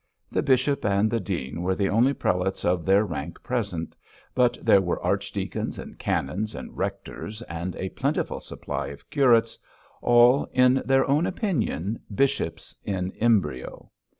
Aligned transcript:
The 0.31 0.41
bishop 0.41 0.83
and 0.83 1.11
the 1.11 1.19
dean 1.19 1.61
were 1.61 1.75
the 1.75 1.89
only 1.89 2.13
prelates 2.15 2.65
of 2.65 2.85
their 2.85 3.05
rank 3.05 3.43
present, 3.43 3.95
but 4.33 4.57
there 4.59 4.81
were 4.81 4.99
archdeacons, 5.03 5.77
and 5.77 5.99
canons 5.99 6.55
and 6.55 6.75
rectors, 6.75 7.43
and 7.43 7.75
a 7.75 7.89
plentiful 7.89 8.39
supply 8.39 8.87
of 8.87 9.07
curates, 9.11 9.59
all, 10.01 10.45
in 10.53 10.81
their 10.85 11.07
own 11.07 11.27
opinion, 11.27 11.99
bishops 12.11 12.75
in 12.83 13.11
embryo. 13.19 13.91